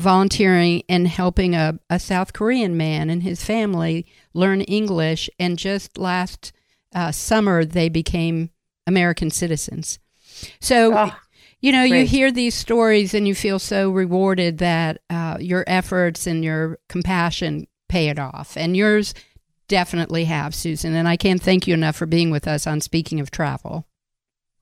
[0.00, 5.30] volunteering and helping a, a South Korean man and his family learn English.
[5.38, 6.52] And just last
[6.94, 8.50] uh, summer, they became
[8.86, 9.98] American citizens.
[10.60, 11.12] So, oh,
[11.60, 12.00] you know, great.
[12.00, 16.78] you hear these stories and you feel so rewarded that uh, your efforts and your
[16.88, 18.56] compassion pay it off.
[18.56, 19.14] And yours
[19.68, 20.94] definitely have, Susan.
[20.94, 23.86] And I can't thank you enough for being with us on Speaking of Travel.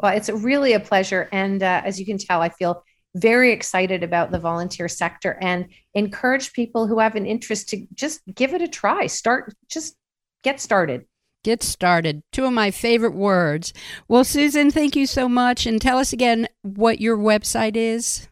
[0.01, 1.29] Well, it's really a pleasure.
[1.33, 5.69] And uh, as you can tell, I feel very excited about the volunteer sector and
[5.95, 9.07] encourage people who have an interest to just give it a try.
[9.07, 9.97] Start, just
[10.43, 11.07] get started.
[11.45, 12.23] Get started.
[12.33, 13.73] Two of my favorite words.
[14.09, 15.67] Well, Susan, thank you so much.
[15.67, 18.29] And tell us again what your website is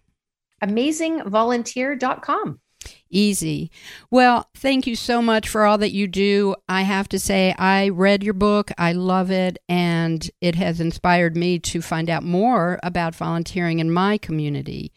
[0.62, 2.60] amazingvolunteer.com.
[3.08, 3.70] Easy.
[4.10, 6.56] Well, thank you so much for all that you do.
[6.68, 11.36] I have to say, I read your book, I love it, and it has inspired
[11.36, 14.92] me to find out more about volunteering in my community.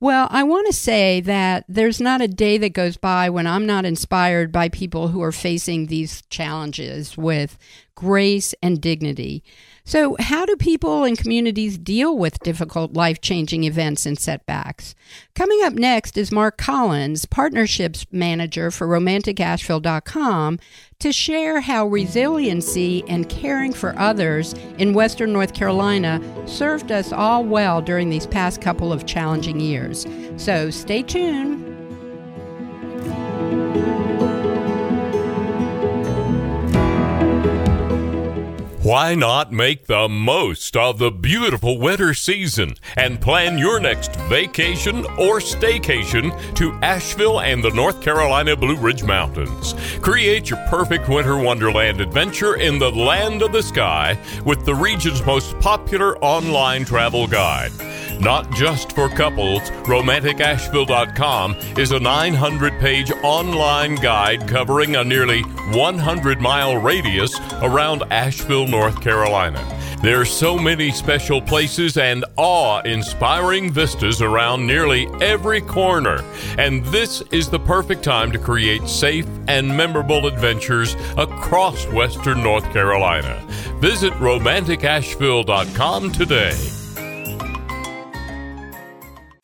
[0.00, 3.66] Well, I want to say that there's not a day that goes by when I'm
[3.66, 7.56] not inspired by people who are facing these challenges with
[7.94, 9.42] grace, and dignity.
[9.84, 14.94] So, how do people and communities deal with difficult life changing events and setbacks?
[15.34, 20.60] Coming up next is Mark Collins, Partnerships Manager for RomanticAsheville.com,
[21.00, 27.44] to share how resiliency and caring for others in Western North Carolina served us all
[27.44, 30.06] well during these past couple of challenging years.
[30.36, 31.62] So, stay tuned.
[38.82, 45.04] Why not make the most of the beautiful winter season and plan your next vacation
[45.20, 49.76] or staycation to Asheville and the North Carolina Blue Ridge Mountains?
[50.00, 55.24] Create your perfect winter wonderland adventure in the land of the sky with the region's
[55.24, 57.70] most popular online travel guide.
[58.22, 66.40] Not just for couples, RomanticAsheville.com is a 900 page online guide covering a nearly 100
[66.40, 69.60] mile radius around Asheville, North Carolina.
[70.02, 76.22] There are so many special places and awe inspiring vistas around nearly every corner,
[76.58, 82.72] and this is the perfect time to create safe and memorable adventures across Western North
[82.72, 83.44] Carolina.
[83.80, 86.81] Visit RomanticAsheville.com today.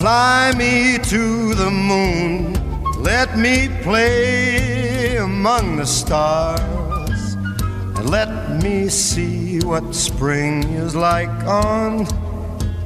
[0.08, 2.54] Fly me to the moon,
[3.02, 12.06] let me play among the stars, and let me see what spring is like on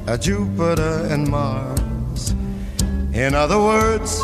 [0.05, 2.31] a Jupiter and Mars.
[3.13, 4.19] In other words,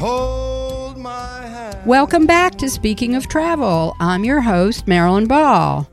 [0.00, 1.86] hold my hand.
[1.86, 3.94] Welcome back to Speaking of Travel.
[4.00, 5.88] I'm your host, Marilyn Ball.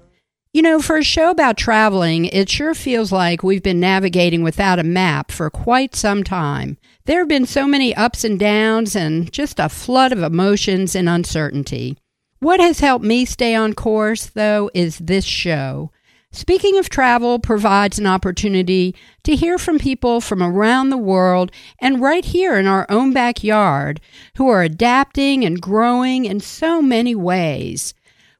[0.54, 4.78] You know, for a show about traveling, it sure feels like we've been navigating without
[4.78, 6.78] a map for quite some time.
[7.06, 11.10] There have been so many ups and downs and just a flood of emotions and
[11.10, 11.98] uncertainty.
[12.38, 15.90] What has helped me stay on course, though, is this show.
[16.32, 18.94] Speaking of travel provides an opportunity
[19.24, 24.00] to hear from people from around the world and right here in our own backyard
[24.38, 27.96] who are adapting and growing in so many ways.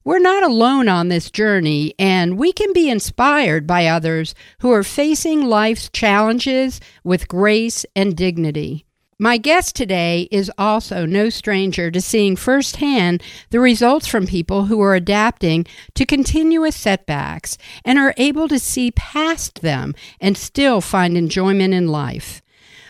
[0.06, 4.84] We're not alone on this journey, and we can be inspired by others who are
[4.84, 8.86] facing life's challenges with grace and dignity.
[9.18, 14.82] My guest today is also no stranger to seeing firsthand the results from people who
[14.82, 21.16] are adapting to continuous setbacks and are able to see past them and still find
[21.16, 22.42] enjoyment in life.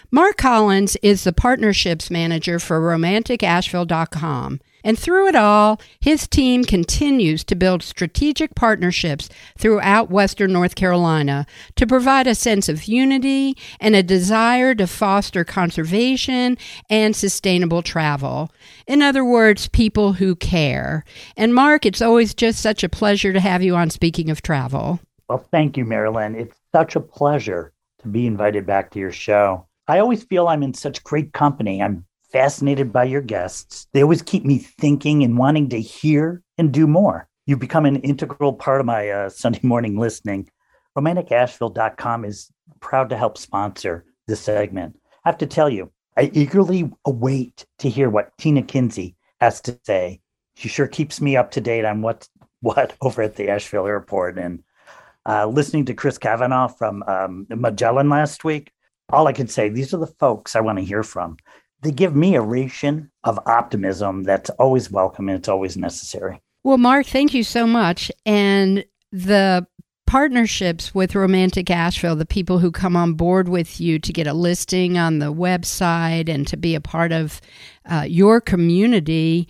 [0.10, 4.62] Mark Collins is the partnerships manager for RomanticAsheville.com.
[4.84, 11.46] And through it all, his team continues to build strategic partnerships throughout Western North Carolina
[11.76, 16.58] to provide a sense of unity and a desire to foster conservation
[16.90, 18.52] and sustainable travel.
[18.88, 21.06] In other words, people who care.
[21.38, 25.00] And Mark, it's always just such a pleasure to have you on Speaking of Travel.
[25.30, 26.36] Well, thank you, Marilyn.
[26.36, 29.66] It's such a pleasure to be invited back to your show.
[29.88, 31.82] I always feel I'm in such great company.
[31.82, 33.88] I'm fascinated by your guests.
[33.94, 37.30] They always keep me thinking and wanting to hear and do more.
[37.46, 40.50] You've become an integral part of my uh, Sunday morning listening.
[40.98, 45.00] RomanticAsheville.com is proud to help sponsor this segment.
[45.24, 49.80] I have to tell you, I eagerly await to hear what Tina Kinsey has to
[49.84, 50.20] say.
[50.56, 52.30] She sure keeps me up to date on what's
[52.62, 54.38] what over at the Asheville airport.
[54.38, 54.64] And
[55.28, 58.72] uh, listening to Chris Kavanaugh from um, Magellan last week,
[59.10, 61.38] all I can say, these are the folks I want to hear from
[61.84, 66.42] they give me a ration of optimism that's always welcome and it's always necessary.
[66.64, 68.12] Well, Mark, thank you so much.
[68.26, 69.68] And the
[70.08, 74.34] partnerships with Romantic Asheville, the people who come on board with you to get a
[74.34, 77.42] listing on the website and to be a part of
[77.86, 79.48] uh, your community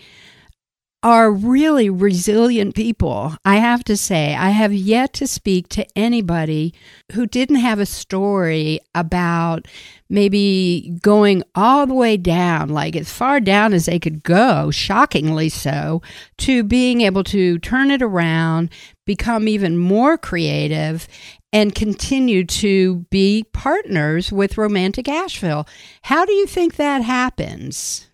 [1.03, 3.35] are really resilient people.
[3.43, 6.73] I have to say, I have yet to speak to anybody
[7.11, 9.67] who didn't have a story about
[10.09, 15.49] maybe going all the way down, like as far down as they could go, shockingly
[15.49, 16.01] so,
[16.37, 18.69] to being able to turn it around,
[19.05, 21.07] become even more creative,
[21.51, 25.67] and continue to be partners with Romantic Asheville.
[26.03, 28.09] How do you think that happens?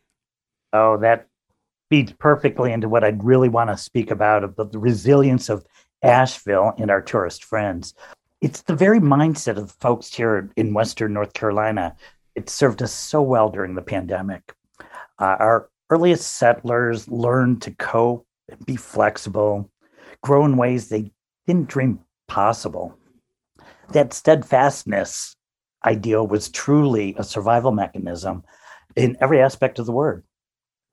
[0.73, 1.28] Oh, that
[1.89, 5.65] feeds perfectly into what I'd really want to speak about of the resilience of
[6.03, 7.93] Asheville and our tourist friends.
[8.41, 11.95] It's the very mindset of folks here in Western North Carolina.
[12.35, 14.53] It served us so well during the pandemic.
[15.19, 18.25] Uh, our earliest settlers learned to cope
[18.65, 19.69] be flexible,
[20.21, 21.11] grow in ways they
[21.47, 22.97] didn't dream possible.
[23.91, 25.35] That steadfastness
[25.85, 28.43] ideal was truly a survival mechanism
[28.95, 30.23] in every aspect of the word.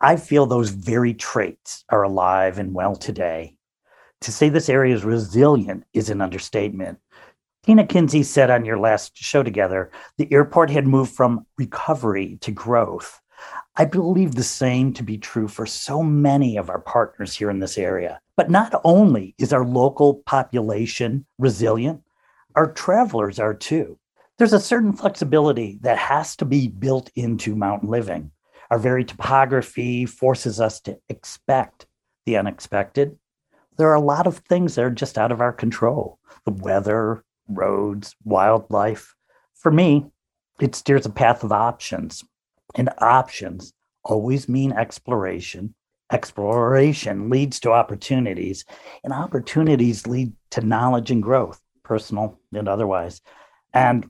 [0.00, 3.56] I feel those very traits are alive and well today.
[4.22, 6.98] To say this area is resilient is an understatement.
[7.64, 12.50] Tina Kinsey said on your last show together, the airport had moved from recovery to
[12.50, 13.20] growth.
[13.76, 17.58] I believe the same to be true for so many of our partners here in
[17.58, 18.20] this area.
[18.36, 22.02] But not only is our local population resilient,
[22.54, 23.98] our travelers are too.
[24.38, 28.30] There's a certain flexibility that has to be built into mountain living.
[28.70, 31.86] Our very topography forces us to expect
[32.24, 33.16] the unexpected.
[33.76, 37.24] There are a lot of things that are just out of our control the weather,
[37.48, 39.14] roads, wildlife.
[39.54, 40.06] For me,
[40.60, 42.24] it steers a path of options.
[42.74, 43.72] And options
[44.04, 45.74] always mean exploration.
[46.12, 48.64] Exploration leads to opportunities,
[49.02, 53.20] and opportunities lead to knowledge and growth, personal and otherwise.
[53.74, 54.08] And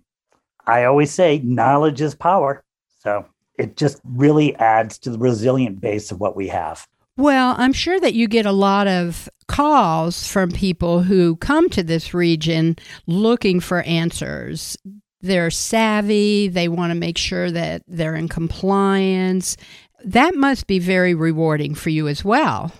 [0.66, 2.62] I always say knowledge is power.
[2.98, 3.24] So
[3.58, 6.86] it just really adds to the resilient base of what we have.
[7.16, 11.82] Well, I'm sure that you get a lot of calls from people who come to
[11.82, 12.76] this region
[13.06, 14.76] looking for answers.
[15.22, 19.56] They're savvy, they want to make sure that they're in compliance.
[20.04, 22.70] That must be very rewarding for you as well.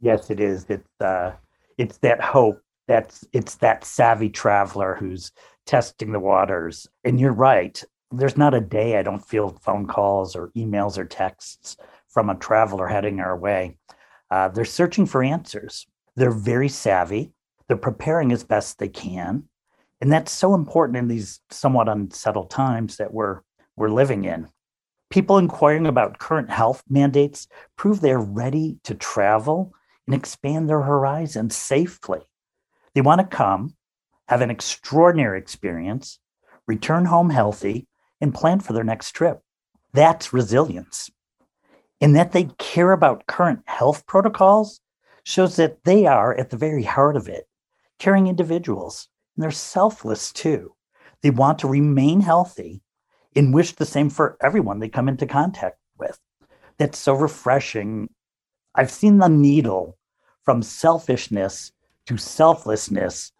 [0.00, 0.66] Yes, it is.
[0.68, 1.32] It's uh
[1.76, 2.60] it's that hope.
[2.86, 5.32] That's it's that savvy traveler who's
[5.66, 6.86] testing the waters.
[7.02, 7.82] And you're right.
[8.10, 11.76] There's not a day I don't feel phone calls or emails or texts
[12.08, 13.76] from a traveler heading our way.
[14.30, 15.86] Uh, they're searching for answers.
[16.16, 17.32] They're very savvy.
[17.66, 19.48] They're preparing as best they can.
[20.00, 23.40] And that's so important in these somewhat unsettled times that we're,
[23.76, 24.48] we're living in.
[25.10, 27.46] People inquiring about current health mandates
[27.76, 29.72] prove they're ready to travel
[30.06, 32.20] and expand their horizons safely.
[32.94, 33.76] They want to come,
[34.28, 36.18] have an extraordinary experience,
[36.66, 37.86] return home healthy,
[38.24, 39.40] and plan for their next trip.
[39.92, 41.10] That's resilience.
[42.00, 44.80] And that they care about current health protocols
[45.22, 47.46] shows that they are at the very heart of it,
[47.98, 49.08] caring individuals.
[49.36, 50.74] And they're selfless too.
[51.22, 52.82] They want to remain healthy
[53.36, 56.18] and wish the same for everyone they come into contact with.
[56.78, 58.08] That's so refreshing.
[58.74, 59.96] I've seen the needle
[60.44, 61.72] from selfishness
[62.06, 63.32] to selflessness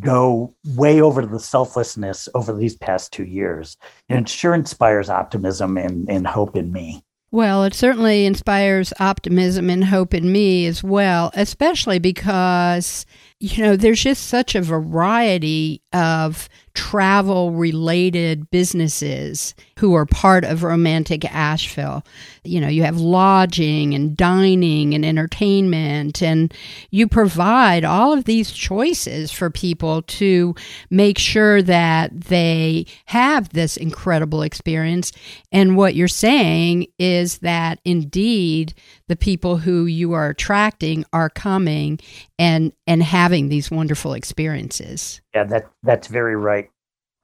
[0.00, 3.76] go way over to the selflessness over these past two years.
[4.08, 7.04] And it sure inspires optimism and, and hope in me.
[7.32, 13.06] Well, it certainly inspires optimism and hope in me as well, especially because,
[13.40, 20.62] you know, there's just such a variety of travel related businesses who are part of
[20.62, 22.04] Romantic Asheville.
[22.44, 26.52] You know, you have lodging and dining and entertainment, and
[26.90, 30.54] you provide all of these choices for people to
[30.90, 35.12] make sure that they have this incredible experience.
[35.50, 38.74] And what you're saying is that indeed
[39.08, 41.98] the people who you are attracting are coming
[42.38, 45.20] and and having these wonderful experiences.
[45.34, 46.61] Yeah, that that's very right,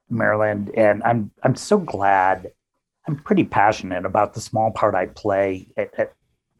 [0.09, 0.71] Marilyn.
[0.75, 2.51] And I'm I'm so glad.
[3.07, 6.13] I'm pretty passionate about the small part I play at, at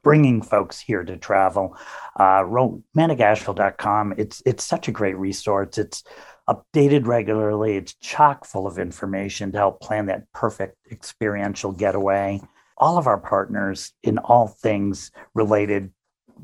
[0.04, 1.78] bringing folks here to travel.
[2.16, 4.16] Uh, romanticasheville.com.
[4.18, 5.78] It's it's such a great resource.
[5.78, 6.04] It's
[6.50, 7.78] updated regularly.
[7.78, 12.42] It's chock full of information to help plan that perfect experiential getaway.
[12.78, 15.92] All of our partners in all things related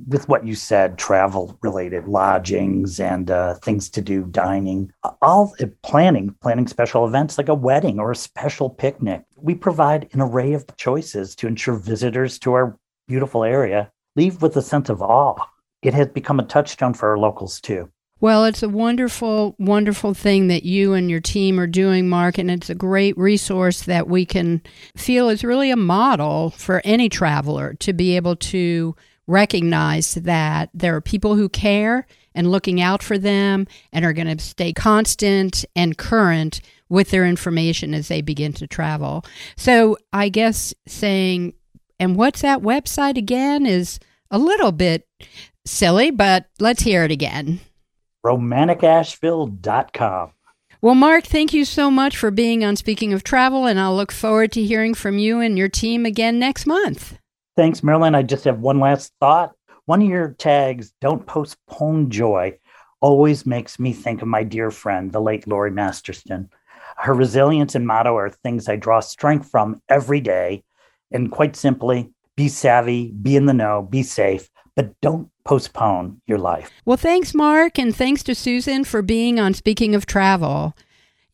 [0.08, 4.92] with what you said, travel related lodgings and uh, things to do, dining,
[5.22, 9.24] all planning, planning special events like a wedding or a special picnic.
[9.38, 12.78] We provide an array of choices to ensure visitors to our
[13.08, 15.36] beautiful area leave with a sense of awe.
[15.82, 17.90] It has become a touchstone for our locals too.
[18.22, 22.50] Well, it's a wonderful, wonderful thing that you and your team are doing, Mark, and
[22.50, 24.62] it's a great resource that we can
[24.96, 28.96] feel is really a model for any traveler to be able to
[29.28, 34.38] recognize that there are people who care and looking out for them and are going
[34.38, 39.26] to stay constant and current with their information as they begin to travel.
[39.58, 41.54] So I guess saying,
[42.00, 44.00] and what's that website again is
[44.30, 45.08] a little bit
[45.66, 47.62] silly, but let's hear it again.
[48.26, 50.32] RomanticAsheville.com.
[50.82, 54.12] Well, Mark, thank you so much for being on Speaking of Travel, and I'll look
[54.12, 57.18] forward to hearing from you and your team again next month.
[57.56, 58.16] Thanks, Marilyn.
[58.16, 59.54] I just have one last thought.
[59.86, 62.58] One of your tags, don't postpone joy,
[63.02, 66.50] always makes me think of my dear friend, the late Lori Masterson.
[66.98, 70.64] Her resilience and motto are things I draw strength from every day.
[71.12, 76.40] And quite simply, be savvy, be in the know, be safe, but don't postpone your
[76.40, 76.72] life.
[76.84, 80.74] Well, thanks, Mark, and thanks to Susan for being on Speaking of Travel.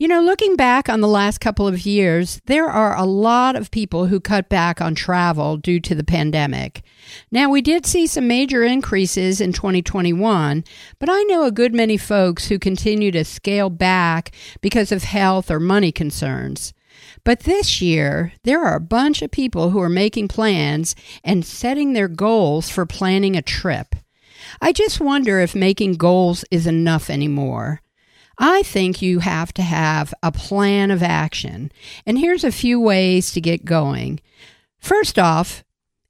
[0.02, 3.70] You know, looking back on the last couple of years, there are a lot of
[3.70, 6.82] people who cut back on travel due to the pandemic.
[7.30, 10.64] Now, we did see some major increases in 2021,
[10.98, 15.52] but I know a good many folks who continue to scale back because of health
[15.52, 16.74] or money concerns.
[17.24, 21.94] But this year, there are a bunch of people who are making plans and setting
[21.94, 23.96] their goals for planning a trip.
[24.60, 27.82] I just wonder if making goals is enough anymore.
[28.44, 31.72] I think you have to have a plan of action.
[32.08, 34.20] And here's a few ways to get going.
[34.80, 35.64] First off,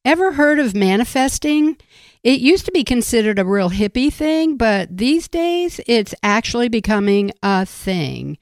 [0.06, 1.76] ever heard of manifesting?
[2.24, 7.32] It used to be considered a real hippie thing, but these days it's actually becoming
[7.44, 8.38] a thing.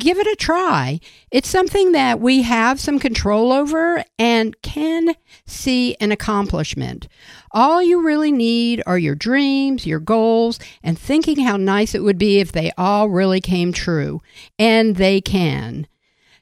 [0.00, 0.98] Give it a try.
[1.30, 7.06] It's something that we have some control over and can see an accomplishment.
[7.50, 12.16] All you really need are your dreams, your goals, and thinking how nice it would
[12.16, 14.22] be if they all really came true.
[14.58, 15.86] And they can.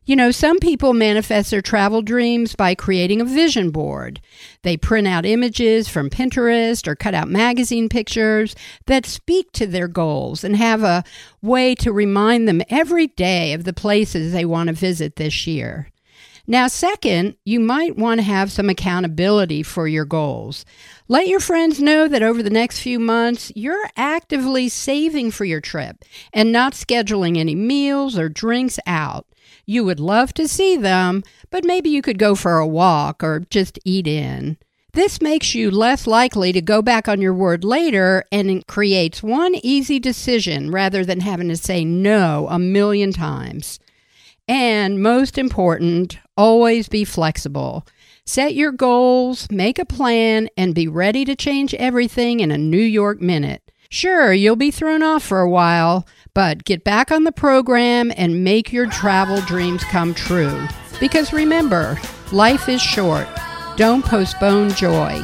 [0.08, 4.22] You know, some people manifest their travel dreams by creating a vision board.
[4.62, 8.56] They print out images from Pinterest or cut out magazine pictures
[8.86, 11.04] that speak to their goals and have a
[11.42, 15.90] way to remind them every day of the places they want to visit this year.
[16.46, 20.64] Now, second, you might want to have some accountability for your goals.
[21.08, 25.60] Let your friends know that over the next few months, you're actively saving for your
[25.60, 26.02] trip
[26.32, 29.26] and not scheduling any meals or drinks out.
[29.68, 33.40] You would love to see them, but maybe you could go for a walk or
[33.50, 34.56] just eat in.
[34.94, 39.22] This makes you less likely to go back on your word later and it creates
[39.22, 43.78] one easy decision rather than having to say no a million times.
[44.48, 47.86] And most important, always be flexible.
[48.24, 52.78] Set your goals, make a plan, and be ready to change everything in a New
[52.78, 53.67] York minute.
[53.90, 58.44] Sure, you'll be thrown off for a while, but get back on the program and
[58.44, 60.66] make your travel dreams come true.
[61.00, 61.98] Because remember,
[62.30, 63.26] life is short.
[63.78, 65.18] Don't postpone joy.